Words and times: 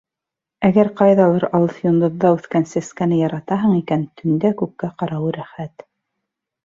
Әгәр, 0.67 0.87
ҡайҙалыр 1.01 1.43
алыҫ 1.57 1.75
йондоҙҙа 1.83 2.31
үҫкән 2.37 2.65
сәскәне 2.71 3.21
яратаһың 3.21 3.77
икән, 3.83 4.09
төндә 4.23 4.53
күккә 4.63 4.91
ҡарауы 5.03 5.35
рәхәт. 5.41 5.87